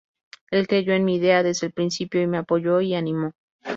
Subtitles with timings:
[0.49, 3.33] Él creyó en mi idea desde el principio y me apoyó y animó.